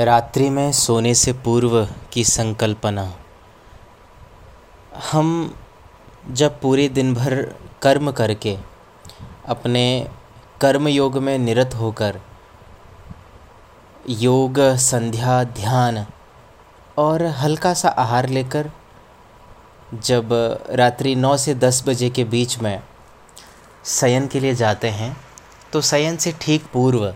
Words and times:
रात्रि 0.00 0.48
में 0.50 0.70
सोने 0.72 1.14
से 1.14 1.32
पूर्व 1.44 1.84
की 2.12 2.22
संकल्पना। 2.24 3.02
हम 5.12 5.54
जब 6.30 6.60
पूरे 6.60 6.88
दिन 6.88 7.14
भर 7.14 7.34
कर्म 7.82 8.10
करके, 8.12 8.56
अपने 9.46 9.84
कर्म 10.60 10.88
योग 10.88 11.18
में 11.18 11.36
निरत 11.38 11.74
होकर, 11.74 12.20
योग, 14.08 14.60
संध्या, 14.80 15.42
ध्यान 15.44 16.04
और 16.98 17.24
हल्का 17.36 17.74
सा 17.74 17.88
आहार 17.88 18.28
लेकर, 18.28 18.70
जब 19.94 20.28
रात्रि 20.70 21.14
नौ 21.14 21.36
से 21.36 21.54
दस 21.54 21.82
बजे 21.86 22.10
के 22.10 22.24
बीच 22.24 22.58
में 22.58 22.82
शयन 23.84 24.26
के 24.26 24.40
लिए 24.40 24.54
जाते 24.54 24.88
हैं 24.88 25.16
तो 25.72 25.80
शयन 25.80 26.16
से 26.16 26.32
ठीक 26.40 26.64
पूर्व 26.72 27.14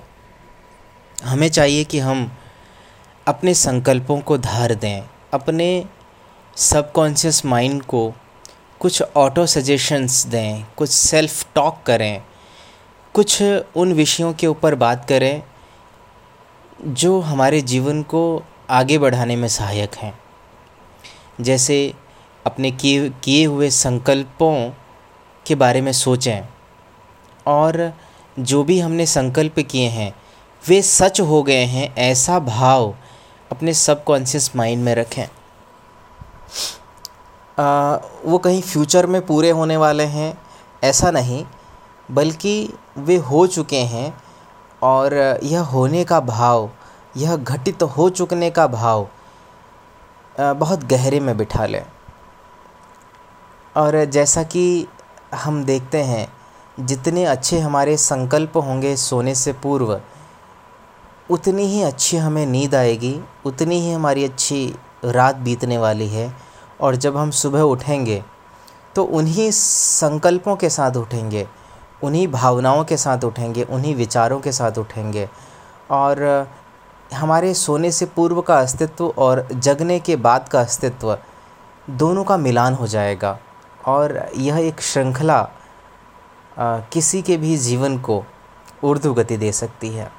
हमें 1.25 1.49
चाहिए 1.49 1.85
कि 1.85 1.99
हम 1.99 2.31
अपने 3.27 3.55
संकल्पों 3.55 4.21
को 4.21 4.37
धार 4.39 4.75
दें, 4.75 5.03
अपने 5.35 5.85
सबकॉन्शियस 6.57 7.45
माइंड 7.47 7.83
को 7.83 8.13
कुछ 8.81 9.03
ऑटो 9.17 9.47
सजेशंस 9.47 10.25
दें, 10.27 10.65
कुछ 10.77 10.91
सेल्फ 10.91 11.47
टॉक 11.55 11.79
करें, 11.87 12.23
कुछ 13.15 13.43
उन 13.77 13.93
विषयों 13.93 14.33
के 14.33 14.47
ऊपर 14.47 14.75
बात 14.75 15.05
करें, 15.09 15.43
जो 16.87 17.21
हमारे 17.21 17.61
जीवन 17.61 18.03
को 18.03 18.43
आगे 18.71 18.99
बढ़ाने 18.99 19.37
में 19.37 19.49
सहायक 19.49 19.95
हैं। 19.95 20.13
जैसे 21.41 21.95
अपने 22.47 22.71
किए 22.71 23.09
किए 23.25 23.45
हुए 23.45 23.71
संकल्पों 23.71 24.71
के 25.47 25.55
बारे 25.55 25.81
में 25.81 25.93
सोचें, 25.93 26.49
और 27.47 27.93
जो 28.39 28.63
भी 28.65 28.79
हमने 28.81 29.07
संकल्प 29.07 29.59
किए 29.61 29.89
हैं, 29.89 30.13
वे 30.69 30.83
सच 30.83 31.21
हो 31.21 31.43
गए 31.43 31.65
हैं 31.65 31.95
ऐसा 31.97 32.39
भाव 32.39 32.95
अपने 33.55 33.75
सबकॉन्शियस 33.75 34.51
माइंड 34.57 34.85
में 34.85 34.95
रखें। 34.95 35.27
आ, 37.59 37.99
वो 38.25 38.39
कहीं 38.39 38.63
फ्यूचर 38.63 39.07
में 39.07 39.21
पूरे 39.27 39.51
होने 39.51 39.77
वाले 39.77 40.05
हैं 40.05 40.39
ऐसा 40.85 41.11
नहीं 41.11 41.45
बल्कि 42.11 42.73
वे 42.99 43.17
हो 43.17 43.47
चुके 43.47 43.81
हैं 43.81 44.23
और 44.83 45.15
यह 45.43 45.61
होने 45.61 46.05
का 46.05 46.21
भाव 46.21 46.71
यह 47.17 47.37
घटित 47.37 47.83
हो 47.83 48.09
चुकने 48.11 48.51
का 48.51 48.67
भाव 48.67 49.09
बहुत 50.41 50.85
गहरे 50.85 51.21
में 51.21 51.37
बिठा 51.37 51.67
लें। 51.67 51.85
और 53.77 54.05
जैसा 54.05 54.43
कि 54.43 54.87
हम 55.35 55.65
देखते 55.65 56.03
हैं 56.03 56.27
जितने 56.81 57.25
अच्छे 57.25 57.59
हमारे 57.59 57.97
संकल्प 57.97 58.57
होंगे 58.57 58.97
सोने 58.97 59.35
से 59.35 59.53
पूर्व 59.53 60.01
उतनी 61.31 61.65
ही 61.65 61.83
अच्छी 61.83 62.17
हमें 62.17 62.45
नींद 62.47 62.75
आएगी, 62.75 63.21
उतनी 63.47 63.81
ही 63.81 63.93
हमारी 63.93 64.25
अच्छी 64.25 64.75
रात 65.05 65.37
बीतने 65.37 65.79
वाली 65.79 66.09
है। 66.09 66.33
और 66.81 66.97
जब 66.97 67.17
हम 67.17 67.31
सुबह 67.31 67.61
उठेंगे 67.61 68.23
तो 68.97 69.05
उन्हीं 69.05 69.51
संकल्पों 69.51 70.57
के 70.57 70.69
साथ 70.71 70.97
उठेंगे, 70.97 71.47
उन्हीं 72.03 72.27
भावनाओं 72.29 72.85
के 72.85 72.97
साथ 72.97 73.25
उठेंगे, 73.25 73.63
उन्हीं 73.63 73.95
विचारों 73.97 74.41
के 74.41 74.53
साथ 74.53 74.79
उठेंगे। 74.79 75.29
और 75.91 76.49
हमारे 77.15 77.53
सोने 77.55 77.91
से 77.93 78.07
पूर्व 78.07 78.41
का 78.41 78.59
अस्तित्व 78.61 79.07
और 79.19 79.47
जगने 79.53 79.99
के 80.01 80.17
बाद 80.17 80.49
का 80.49 80.61
अस्तित्व 80.61 81.19
दोनों 81.91 82.25
का 82.25 82.37
मिलान 82.37 82.75
हो 82.75 82.87
जाएगा। 82.87 83.39
और 83.87 84.31
यह 84.37 84.59
एक 84.59 84.81
श्रृंखला 84.81 85.43
किसी 86.93 87.23
के 87.23 87.37
भी 87.37 87.57
जीवन 87.57 87.99
को 87.99 88.25
उर्दू 88.85 89.13
गति 89.15 89.37
दे 89.37 89.53
सकती 89.53 89.89
है। 89.89 90.11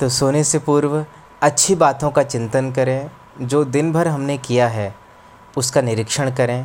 तो 0.00 0.08
सोने 0.08 0.42
से 0.44 0.58
पूर्व 0.58 1.04
अच्छी 1.42 1.74
बातों 1.74 2.10
का 2.10 2.22
चिंतन 2.22 2.70
करें, 2.72 3.10
जो 3.40 3.64
दिन 3.64 3.92
भर 3.92 4.08
हमने 4.08 4.36
किया 4.38 4.68
है, 4.68 4.94
उसका 5.56 5.80
निरीक्षण 5.80 6.30
करें। 6.30 6.64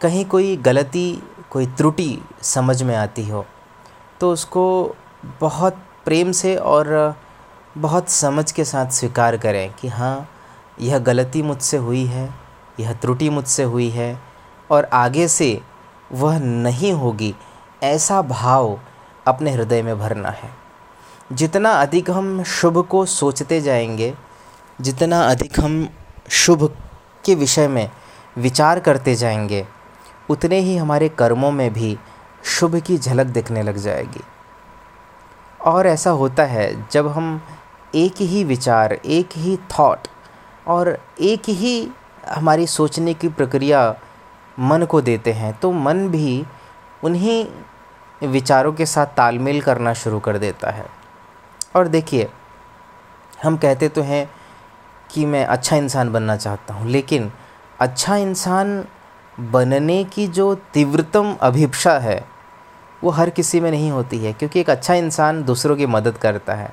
कहीं 0.00 0.24
कोई 0.24 0.56
गलती, 0.56 1.22
कोई 1.50 1.66
त्रुटि 1.66 2.18
समझ 2.42 2.82
में 2.82 2.94
आती 2.96 3.28
हो 3.28 3.44
तो 4.20 4.32
उसको 4.32 4.94
बहुत 5.40 5.76
प्रेम 6.04 6.32
से 6.32 6.56
और 6.56 7.14
बहुत 7.78 8.08
समझ 8.08 8.50
के 8.52 8.64
साथ 8.64 8.90
स्वीकार 8.90 9.36
करें 9.36 9.72
कि 9.72 9.88
हाँ 9.88 10.28
यह 10.80 10.98
गलती 10.98 11.42
मुझसे 11.42 11.76
हुई 11.76 12.04
है, 12.04 12.28
यह 12.80 12.92
त्रुटि 12.92 13.28
मुझसे 13.30 13.62
हुई 13.64 13.88
है 13.90 14.18
और 14.70 14.84
आगे 14.92 15.28
से 15.28 15.60
वह 16.12 16.38
नहीं 16.38 16.92
होगी, 16.92 17.34
ऐसा 17.82 18.22
भाव 18.22 18.78
अपने 19.26 19.50
हृदय 19.50 19.82
में 19.82 19.98
भरना 19.98 20.28
है। 20.28 20.59
जितना 21.32 21.70
अधिक 21.72 22.10
हम 22.10 22.42
शुभ 22.42 22.78
को 22.86 23.04
सोचते 23.06 23.60
जाएँगे, 23.60 24.14
जितना 24.80 25.20
अधिक 25.22 25.60
हम 25.60 25.88
शुभ 26.30 26.64
के 27.24 27.34
विषय 27.34 27.68
में 27.68 27.90
विचार 28.38 28.80
करते 28.80 29.14
जाएँगे, 29.14 29.66
उतने 30.30 30.58
ही 30.58 30.76
हमारे 30.76 31.08
कर्मों 31.08 31.50
में 31.50 31.72
भी 31.72 31.96
शुभ 32.44 32.76
की 32.76 32.98
झलक 32.98 33.26
दिखने 33.26 33.62
लग 33.62 33.76
जाएगी। 33.76 34.20
और 35.60 35.86
ऐसा 35.86 36.10
होता 36.10 36.42
है 36.42 36.86
जब 36.90 37.08
हम 37.08 37.40
एक 37.94 38.20
ही 38.20 38.44
विचार, 38.44 38.92
एक 38.92 39.28
ही 39.36 39.56
थॉट 39.56 40.08
और 40.66 40.98
एक 41.20 41.48
ही 41.48 41.88
हमारी 42.28 42.66
सोचने 42.66 43.14
की 43.14 43.28
प्रक्रिया 43.28 43.94
मन 44.58 44.84
को 44.84 45.00
देते 45.00 45.32
हैं 45.32 45.58
तो 45.58 45.72
मन 45.72 46.08
भी 46.08 46.44
उन्हीं 47.04 47.46
विचारों 48.22 48.72
के 48.72 48.86
साथ 48.86 49.06
तालमेल 49.06 49.60
करना 49.62 49.94
शुरू 49.94 50.20
कर 50.20 50.38
देता 50.38 50.70
है। 50.70 50.99
और 51.74 51.88
देखिए, 51.88 52.28
हम 53.42 53.56
कहते 53.56 53.88
तो 53.88 54.02
हैं 54.02 54.28
कि 55.10 55.26
मैं 55.26 55.44
अच्छा 55.46 55.76
इंसान 55.76 56.12
बनना 56.12 56.36
चाहता 56.36 56.74
हूँ, 56.74 56.88
लेकिन 56.88 57.30
अच्छा 57.78 58.16
इंसान 58.16 58.84
बनने 59.38 60.02
की 60.04 60.26
जो 60.28 60.54
तीव्रतम 60.74 61.36
अभिप्सा 61.42 61.98
है, 61.98 62.24
वो 63.02 63.10
हर 63.10 63.30
किसी 63.30 63.60
में 63.60 63.70
नहीं 63.70 63.90
होती 63.90 64.18
है, 64.18 64.32
क्योंकि 64.32 64.60
एक 64.60 64.70
अच्छा 64.70 64.94
इंसान 64.94 65.42
दूसरों 65.44 65.76
की 65.76 65.86
मदद 65.86 66.18
करता 66.18 66.54
है। 66.54 66.72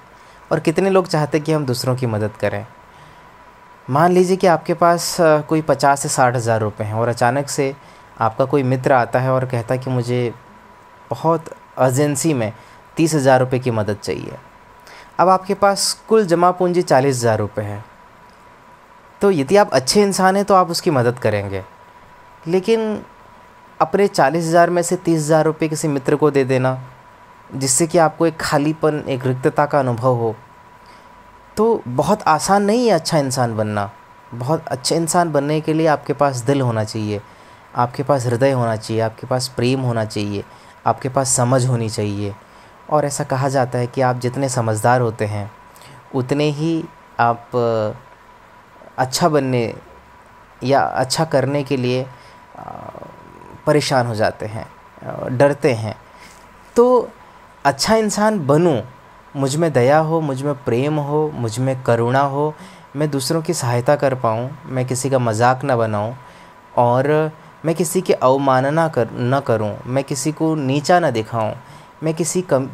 और 0.52 0.60
कितने 0.60 0.90
लोग 0.90 1.08
चाहते 1.08 1.40
कि 1.40 1.52
हम 1.52 1.66
दूसरों 1.66 1.96
की 1.96 2.06
मदद 2.06 2.32
करें? 2.32 2.66
मान 3.88 4.12
लीजिए 4.12 4.38
कि 4.38 4.48
आपके 4.48 4.74
पास 4.74 5.16
कोई 5.20 5.62
पचास 5.62 6.02
से 6.02 6.10
साठ 6.10 6.36
हज़ार 6.36 6.60
रुपये 6.62 6.88
हैं 6.88 6.94
और 6.94 7.08
अचानक 7.08 7.50
से 7.50 7.74
आपका 8.18 8.46
कोई 8.46 8.64
मित्र 8.64 8.94
आता 8.94 9.20
है 9.20 9.32
और 9.32 9.46
कहता 9.46 9.76
कि 9.76 9.90
मुझे 9.90 10.34
बहुत 11.12 11.46
अर्जेंसी 11.78 12.34
में 12.34 12.52
तीस 12.98 13.14
हज़ार 13.14 13.40
रुपये 13.40 13.60
की 13.60 13.72
मदद 13.72 13.98
चाहिए। 13.98 14.38
अब 15.20 15.30
आपके 15.30 15.54
पास 15.56 15.92
कुल 16.10 16.26
जमा 16.26 16.52
पूंजी 16.52 16.82
चालीस 16.82 17.16
हज़ार 17.16 17.38
रुपये 17.40 17.66
है। 17.66 17.84
तो 19.22 19.32
यदि 19.32 19.56
आप 19.58 19.70
अच्छे 19.74 20.02
इंसान 20.02 20.36
हैं 20.36 20.46
तो 20.46 20.54
आप 20.56 20.70
उसकी 20.72 20.92
मदद 20.92 21.20
करेंगे। 21.20 21.64
लेकिन 22.44 23.02
अपने 23.80 24.08
चालीस 24.08 24.46
हज़ार 24.46 24.70
में 24.70 24.82
से 24.82 24.96
तीस 24.98 25.20
हज़ार 25.20 25.46
रुपये 25.46 25.70
किसी 25.70 25.88
मित्र 25.88 26.16
को 26.16 26.32
दे 26.32 26.44
देना, 26.46 26.78
जिससे 27.50 27.88
कि 27.88 27.98
आपको 27.98 28.26
एक 28.28 28.38
खालीपन, 28.38 29.04
एक 29.08 29.26
रिक्तता 29.26 29.66
का 29.66 29.80
अनुभव 29.80 30.16
हो 30.16 30.36
तो 31.58 31.82
बहुत 31.88 32.24
आसान 32.28 32.64
नहीं 32.64 32.88
है 32.88 32.94
अच्छा 32.94 33.18
इंसान 33.18 33.56
बनना। 33.58 33.90
बहुत 34.32 34.68
अच्छे 34.68 34.96
इंसान 34.96 35.32
बनने 35.32 35.60
के 35.62 35.74
लिए 35.74 35.88
आपके 35.88 36.14
पास 36.14 36.38
दिल 36.38 36.62
होना 36.62 36.84
चाहिए, 36.84 37.22
आपके 37.76 38.04
पास 38.04 38.26
हृदय 38.26 38.52
होना 38.52 38.76
चाहिए, 38.76 39.02
आपके 39.02 39.28
पास 39.28 39.48
प्रेम 39.48 39.82
होना 39.82 40.04
चाहिए, 40.06 40.44
आपके 40.86 41.10
पास 41.10 41.36
समझ 41.36 41.66
होनी 41.66 41.90
चाहिए। 41.90 42.34
और 42.90 43.06
ऐसा 43.06 43.24
कहा 43.24 43.50
जाता 43.50 43.80
है 43.80 43.88
कि 43.88 44.02
आप 44.02 44.20
जितने 44.20 44.50
समझदार 44.50 45.02
होते 45.02 45.26
हैं, 45.26 45.50
उतने 46.16 46.50
ही 46.52 46.84
आप 47.20 47.52
अच्छा 48.98 49.30
बनने 49.30 49.74
या 50.62 50.80
अच्छा 50.80 51.26
करने 51.26 51.64
के 51.64 51.78
लिए 51.78 52.06
परेशान 53.66 54.08
हो 54.08 54.16
जाते 54.16 54.46
हैं 54.46 54.66
डरते 55.38 55.74
हैं। 55.74 55.96
तो 56.76 57.10
अच्छा 57.66 57.96
इंसान 57.96 58.46
बनूं, 58.48 58.82
मुझमें 59.36 59.72
दया 59.74 59.98
हो, 60.00 60.22
मुझमें 60.22 60.54
प्रेम 60.64 60.98
हो, 61.00 61.30
मुझमें 61.34 61.82
करुणा 61.84 62.22
हो, 62.22 62.54
मैं 62.96 63.10
दूसरों 63.12 63.42
की 63.42 63.54
सहायता 63.54 63.96
कर 63.96 64.16
पाऊँ, 64.16 64.50
मैं 64.66 64.86
किसी 64.86 65.10
का 65.10 65.20
मज़ाक 65.20 65.64
ना 65.64 65.76
बनाऊँ, 65.76 66.16
और 66.78 67.32
मैं 67.66 67.76
किसी 67.76 68.02
की 68.02 68.14
अवमानना 68.14 68.88
कर, 68.88 69.10
न 69.12 69.40
करूँ, 69.48 69.76
मैं 69.86 70.04
किसी 70.04 70.32
को 70.32 70.54
नीचा 70.56 71.00
ना 71.00 71.12
दिखाऊँ 71.12 71.54
मैं 72.04 72.14
किसी 72.14 72.42
कम 72.42 72.66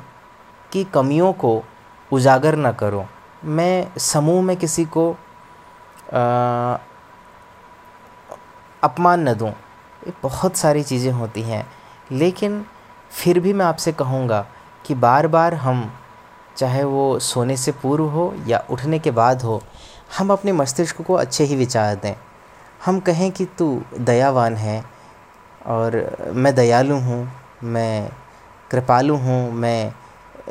की 0.71 0.83
कमियों 0.83 1.33
को 1.33 1.63
उजागर 2.11 2.55
ना 2.55 2.71
करूँ। 2.71 3.05
मैं 3.45 3.97
समूह 3.97 4.41
में 4.41 4.55
किसी 4.57 4.85
को 4.85 5.11
आ, 6.13 6.77
अपमान 8.83 9.29
न 9.29 9.33
दूँ। 9.33 9.49
ये 9.49 10.13
बहुत 10.23 10.57
सारी 10.57 10.83
चीज़ें 10.83 11.11
होती 11.11 11.41
हैं। 11.41 11.65
लेकिन 12.11 12.65
फिर 13.11 13.39
भी 13.39 13.53
मैं 13.53 13.65
आपसे 13.65 13.91
कहूँगा 13.91 14.45
कि 14.85 14.95
बार 14.95 15.27
बार 15.27 15.53
हम 15.53 15.91
चाहे 16.57 16.83
वो 16.83 17.19
सोने 17.19 17.57
से 17.57 17.71
पूर्व 17.71 18.05
हो 18.05 18.33
या 18.47 18.63
उठने 18.69 18.99
के 18.99 19.11
बाद 19.11 19.41
हो 19.41 19.61
हम 20.17 20.31
अपने 20.31 20.51
मस्तिष्क 20.51 21.01
को 21.01 21.13
अच्छे 21.13 21.43
ही 21.43 21.55
विचार 21.55 21.95
दें। 21.95 22.15
हम 22.85 22.99
कहें 22.99 23.31
कि 23.31 23.45
तू 23.45 23.81
दयावान 23.99 24.55
है 24.55 24.83
और 25.65 25.95
मैं 26.35 26.55
दयालु 26.55 26.95
हूँ 26.95 27.31
मैं 27.63 28.09
कृपालु 28.73 29.15
हूँ, 29.17 29.51
मैं 29.51 29.93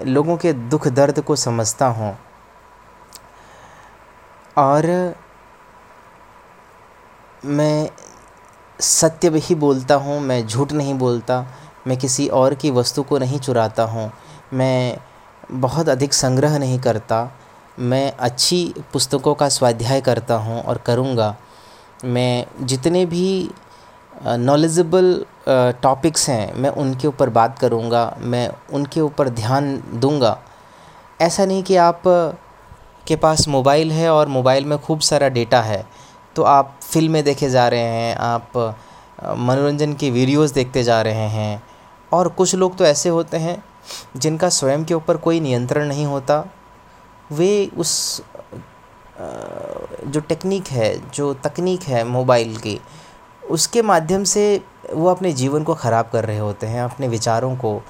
लोगों 0.07 0.37
के 0.37 0.53
दुख 0.53 0.89
दर्द 0.91 1.21
को 1.21 1.37
समझता 1.39 1.87
हूँ। 1.89 2.17
और 4.57 5.15
मैं 7.45 7.89
सत्य 8.79 9.39
ही 9.39 9.55
बोलता 9.55 9.95
हूँ, 9.95 10.21
मैं 10.21 10.47
झूठ 10.47 10.73
नहीं 10.73 10.95
बोलता, 10.95 11.47
मैं 11.87 11.97
किसी 11.99 12.27
और 12.31 12.55
की 12.55 12.71
वस्तु 12.71 13.03
को 13.03 13.19
नहीं 13.19 13.39
चुराता 13.39 13.83
हूँ, 13.85 14.11
मैं 14.53 14.99
बहुत 15.53 15.89
अधिक 15.89 16.13
संग्रह 16.15 16.59
नहीं 16.59 16.79
करता, 16.81 17.31
मैं 17.79 18.13
अच्छी 18.13 18.75
पुस्तकों 18.93 19.35
का 19.35 19.49
स्वाध्याय 19.49 20.01
करता 20.01 20.35
हूँ 20.37 20.61
और 20.63 20.79
करूँगा, 20.79 21.35
मैं 22.05 22.47
जितने 22.63 23.05
भी 23.07 23.51
नॉलेजेबल 24.39 25.25
टॉपिक्स 25.83 26.29
हैं। 26.29 26.55
मैं 26.55 26.71
उनके 26.73 27.09
ऊपर 27.09 27.31
बात 27.31 27.59
करूँगा, 27.59 28.17
मैं 28.21 28.49
उनके 28.73 29.01
ऊपर 29.01 29.29
ध्यान 29.31 29.77
दूँगा। 29.95 30.39
ऐसा 31.21 31.45
नहीं 31.47 31.63
कि 31.63 31.77
आप 31.79 32.03
के 33.07 33.17
पास 33.17 33.47
मोबाइल 33.49 33.93
है 33.93 34.11
और 34.11 34.29
मोबाइल 34.29 34.65
में 34.65 34.79
खूब 34.79 35.01
सारा 35.01 35.29
डेटा 35.31 35.61
है 35.63 35.85
तो 36.37 36.43
आप 36.43 36.79
फ़िल्में 36.83 37.23
देखे 37.25 37.49
जा 37.51 37.67
रहे 37.69 37.81
हैं, 37.81 38.15
आप 38.17 38.53
मनोरंजन 39.39 39.93
की 39.95 40.11
वीडियोस 40.11 40.51
देखते 40.51 40.83
जा 40.83 41.01
रहे 41.03 41.29
हैं। 41.29 41.63
और 42.13 42.29
कुछ 42.29 42.55
लोग 42.55 42.77
तो 42.77 42.85
ऐसे 42.85 43.09
होते 43.09 43.37
हैं, 43.37 43.63
जिनका 44.17 44.49
स्वयं 44.49 44.85
के 44.85 44.95
ऊपर 44.95 45.17
कोई 45.17 45.41
नियंत्रण 45.41 45.87
नहीं 45.89 46.07
होता। 46.07 46.45
वे 47.31 47.71
उस 47.77 48.23
जो 49.19 50.21
टेक्निक 50.21 50.69
है, 50.69 51.11
जो 51.11 51.33
तकनीक 51.35 51.83
है 51.83 52.05
मोबाइल 52.05 52.57
की 52.57 52.79
उसके 53.53 53.83
माध्यम 53.83 54.25
से 54.25 54.45
वो 54.93 55.09
अपने 55.09 55.33
जीवन 55.33 55.63
को 55.63 55.75
ख़राब 55.75 56.09
कर 56.13 56.25
रहे 56.25 56.39
होते 56.39 56.67
हैं, 56.67 56.83
अपने 56.83 57.09
विचारों 57.09 57.55
को 57.57 57.81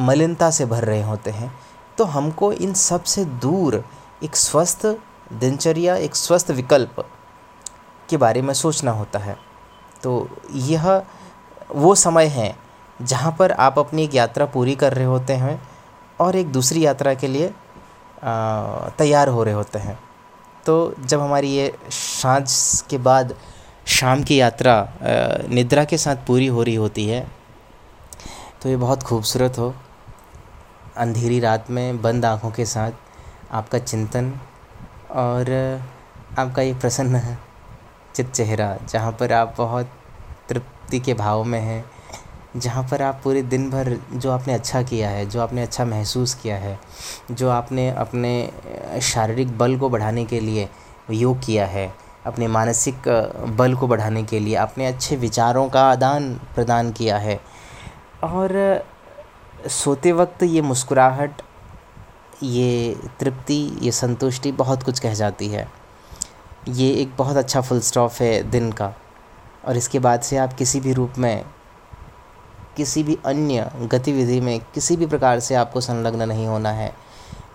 मलिनता 0.00 0.50
से 0.50 0.66
भर 0.66 0.84
रहे 0.84 1.02
होते 1.02 1.30
हैं। 1.30 1.52
तो 1.98 2.04
हमको 2.04 2.52
इन 2.52 2.72
सबसे 2.74 3.24
दूर 3.24 3.82
एक 4.24 4.36
स्वस्थ 4.36 4.86
दिनचर्या, 5.32 5.96
एक 5.96 6.16
स्वस्थ 6.16 6.50
विकल्प 6.50 7.04
के 8.08 8.16
बारे 8.16 8.42
में 8.42 8.54
सोचना 8.54 8.90
होता 8.90 9.18
है। 9.18 9.36
तो 10.02 10.28
यह 10.52 11.02
वो 11.74 11.94
समय 11.94 12.26
है 12.26 12.54
जहाँ 13.00 13.34
पर 13.38 13.52
आप 13.52 13.78
अपनी 13.78 14.04
एक 14.04 14.14
यात्रा 14.14 14.46
पूरी 14.46 14.74
कर 14.74 14.92
रहे 14.92 15.04
होते 15.04 15.32
हैं 15.34 15.60
और 16.18 16.36
एक 16.36 16.52
दूसरी 16.52 16.84
यात्रा 16.84 17.14
के 17.14 17.28
लिए 17.28 17.52
तैयार 18.98 19.28
हो 19.28 19.42
रहे 19.44 19.54
होते 19.54 19.78
हैं। 19.78 19.98
तो 20.66 20.94
जब 21.00 21.20
हमारी 21.20 21.48
ये 21.48 21.72
साँझ 21.90 22.82
के 22.90 22.98
बाद 22.98 23.34
शाम 23.86 24.22
की 24.22 24.36
यात्रा 24.36 24.74
निद्रा 25.50 25.84
के 25.84 25.96
साथ 25.98 26.16
पूरी 26.26 26.46
हो 26.46 26.62
रही 26.62 26.74
होती 26.74 27.06
है 27.08 27.26
तो 28.62 28.68
ये 28.68 28.76
बहुत 28.76 29.02
खूबसूरत 29.02 29.58
हो। 29.58 29.74
अंधेरी 30.96 31.40
रात 31.40 31.70
में, 31.70 32.02
बंद 32.02 32.24
आँखों 32.24 32.50
के 32.50 32.64
साथ 32.64 32.92
आपका 33.52 33.78
चिंतन 33.78 34.32
और 35.12 35.50
आपका 36.38 36.62
ये 36.62 36.74
प्रसन्न 36.74 37.20
चित 38.14 38.30
चेहरा, 38.30 38.76
जहाँ 38.88 39.12
पर 39.12 39.32
आप 39.32 39.54
बहुत 39.58 39.90
तृप्ति 40.48 41.00
के 41.00 41.14
भाव 41.14 41.42
में 41.44 41.60
हैं, 41.60 41.84
जहाँ 42.56 42.82
पर 42.90 43.02
आप 43.02 43.20
पूरे 43.24 43.42
दिन 43.42 43.68
भर 43.70 43.96
जो 44.12 44.30
आपने 44.30 44.54
अच्छा 44.54 44.82
किया 44.82 45.10
है, 45.10 45.26
जो 45.26 45.40
आपने 45.40 45.62
अच्छा 45.62 45.84
महसूस 45.84 46.34
किया 46.34 46.56
है, 46.56 46.78
जो 47.30 47.50
आपने 47.50 47.88
अपने 47.90 49.00
शारीरिक 49.02 49.56
बल 49.58 49.76
को 49.78 49.88
बढ़ाने 49.88 50.24
के 50.24 50.40
लिए 50.40 50.68
योग 51.10 51.44
किया 51.46 51.66
है 51.66 51.92
अपने 52.26 52.46
मानसिक 52.46 53.08
बल 53.58 53.74
को 53.74 53.86
बढ़ाने 53.86 54.22
के 54.22 54.38
लिए 54.38 54.54
अपने 54.54 54.86
अच्छे 54.86 55.16
विचारों 55.16 55.68
का 55.68 55.90
आदान 55.90 56.34
प्रदान 56.54 56.92
किया 56.92 57.18
है। 57.18 57.40
और 58.24 58.84
सोते 59.68 60.12
वक्त 60.12 60.42
ये 60.42 60.62
मुस्कुराहट, 60.62 61.42
ये 62.42 62.96
तृप्ति, 63.20 63.78
ये 63.82 63.92
संतुष्टि 63.92 64.52
बहुत 64.52 64.82
कुछ 64.82 65.00
कह 65.00 65.14
जाती 65.14 65.48
है। 65.48 65.68
ये 66.68 66.90
एक 66.92 67.16
बहुत 67.16 67.36
अच्छा 67.36 67.60
फुल 67.60 67.80
स्टॉप 67.80 68.12
है 68.12 68.42
दिन 68.42 68.72
का। 68.72 68.92
और 69.64 69.76
इसके 69.76 69.98
बाद 69.98 70.20
से 70.20 70.36
आप 70.36 70.52
किसी 70.52 70.80
भी 70.80 70.92
रूप 70.92 71.12
में, 71.18 71.44
किसी 72.76 73.02
भी 73.02 73.18
अन्य 73.26 73.70
गतिविधि 73.80 74.40
में, 74.40 74.60
किसी 74.74 74.96
भी 74.96 75.06
प्रकार 75.06 75.40
से 75.40 75.54
आपको 75.54 75.80
संलग्न 75.80 76.28
नहीं 76.28 76.46
होना 76.46 76.70
है। 76.70 76.94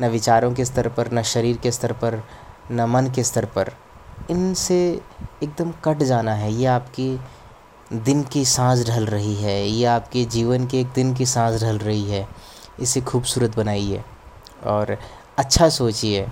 न 0.01 0.07
विचारों 0.07 0.53
के 0.53 0.65
स्तर 0.65 0.87
पर, 0.87 1.13
न 1.13 1.21
शरीर 1.21 1.57
के 1.57 1.71
स्तर 1.71 1.91
पर, 1.91 2.23
न 2.71 2.81
मन 2.81 3.11
के 3.15 3.23
स्तर 3.23 3.45
पर। 3.45 3.71
इनसे 4.31 4.79
एकदम 5.43 5.71
कट 5.83 6.03
जाना 6.03 6.33
है। 6.33 6.51
ये 6.53 6.65
आपकी 6.67 7.19
दिन 7.93 8.23
की 8.23 8.43
साँझ 8.45 8.87
ढल 8.89 9.05
रही 9.05 9.35
है। 9.35 9.67
ये 9.67 9.85
आपके 9.85 10.23
जीवन 10.25 10.67
के 10.67 10.79
एक 10.81 10.87
दिन 10.95 11.13
की 11.13 11.25
साँझ 11.25 11.61
ढल 11.63 11.77
रही 11.79 12.03
है। 12.03 12.27
इसे 12.79 13.01
खूबसूरत 13.01 13.55
बनाइए 13.57 14.03
और 14.65 14.97
अच्छा 15.37 15.69
सोचिए। 15.69 16.27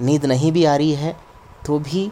नींद 0.00 0.26
नहीं 0.26 0.52
भी 0.52 0.64
आ 0.64 0.76
रही 0.76 0.92
है 0.94 1.16
तो 1.66 1.78
भी 1.78 2.10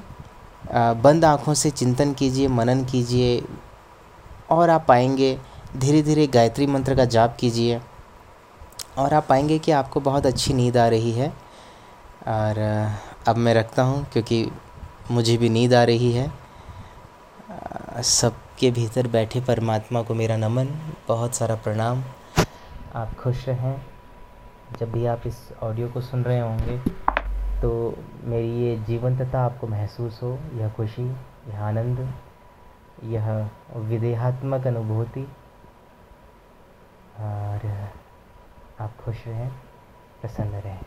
बंद 0.73 1.25
आँखों 1.25 1.55
से 1.55 1.70
चिंतन 1.70 2.12
कीजिए, 2.14 2.49
मनन 2.49 2.85
कीजिए 2.85 3.43
और 4.50 4.70
आप 4.70 4.85
पाएँगे 4.88 5.38
धीरे 5.76 6.03
धीरे 6.03 6.26
गायत्री 6.26 6.67
मंत्र 6.67 6.94
का 6.96 7.05
जाप 7.05 7.37
कीजिए 7.41 7.81
और 8.99 9.14
आप 9.14 9.26
पाएँगे 9.29 9.58
कि 9.58 9.73
आपको 9.73 10.00
बहुत 10.00 10.26
अच्छी 10.26 10.55
नींद 10.55 10.76
आ 10.76 10.87
रही 10.88 11.12
है। 11.12 11.29
और 12.29 12.58
अब 13.29 13.37
मैं 13.37 13.55
रखता 13.55 13.82
हूँ 13.82 14.05
क्योंकि 14.12 14.44
मुझे 15.10 15.36
भी 15.36 15.48
नींद 15.48 15.74
आ 15.74 15.82
रही 15.84 16.12
है। 16.12 16.30
सबके 18.04 18.70
भीतर 18.70 19.06
बैठे 19.06 19.40
परमात्मा 19.40 20.02
को 20.02 20.14
मेरा 20.14 20.36
नमन, 20.36 20.68
बहुत 21.08 21.34
सारा 21.34 21.54
प्रणाम। 21.56 22.02
आप 22.94 23.14
खुश 23.14 23.48
रहें। 23.48 23.80
जब 24.80 24.92
भी 24.92 25.04
आप 25.06 25.26
इस 25.26 25.38
ऑडियो 25.62 25.88
को 25.88 26.00
सुन 26.00 26.22
रहे 26.24 26.40
होंगे 26.40 26.78
तो 27.60 27.70
मेरी 28.24 28.50
ये 28.62 28.76
जीवंतता 28.78 29.40
आपको 29.40 29.66
महसूस 29.66 30.22
हो, 30.22 30.38
यह 30.54 30.68
खुशी, 30.68 31.06
यह 31.48 31.62
आनंद, 31.62 31.98
यह 33.04 33.50
विदेहात्मक 33.76 34.66
अनुभूति। 34.66 35.26
और 37.20 37.90
आप 38.80 38.96
खुश 39.04 39.26
रहें, 39.26 39.50
प्रसन्न 40.20 40.60
रहें। 40.60 40.80